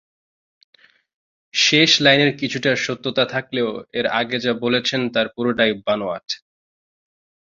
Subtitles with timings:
[1.53, 3.69] শেষ লাইনের কিছুটা সত্যতা থাকলেও
[3.93, 6.27] এর আগে যা বলেছেন তার পুরোটাই বানোয়াট।